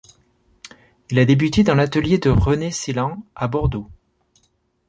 Il 1.11 1.19
a 1.19 1.25
débuté 1.25 1.63
dans 1.63 1.75
l'atelier 1.75 2.17
de 2.17 2.31
Renée 2.31 2.71
Seilhean 2.71 3.23
à 3.35 3.47
Bordeaux. 3.47 3.87